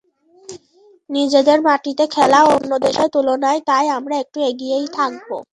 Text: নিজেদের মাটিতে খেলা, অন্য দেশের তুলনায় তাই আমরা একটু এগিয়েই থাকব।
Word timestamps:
নিজেদের 1.09 1.59
মাটিতে 1.61 2.05
খেলা, 2.07 2.39
অন্য 2.45 2.71
দেশের 2.79 3.09
তুলনায় 3.13 3.61
তাই 3.61 3.85
আমরা 3.89 4.15
একটু 4.19 4.37
এগিয়েই 4.41 4.87
থাকব। 4.93 5.29